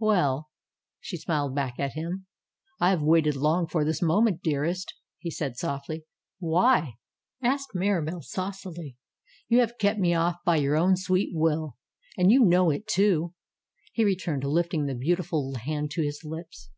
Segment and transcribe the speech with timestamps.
[0.00, 0.50] "Well!"
[1.00, 2.26] she smiled back at him.
[2.80, 6.04] "I have waited long for this moment, dearest!^' he said softly.
[6.40, 6.94] "Why?^^
[7.40, 8.96] asked Mirahelle saucily.
[9.46, 11.76] "You have kept me off by your own sweet will.
[12.18, 13.34] And 120 MIRABELLE you know it, too
[13.92, 16.70] he returned, lifting the beautiful hand to his lips.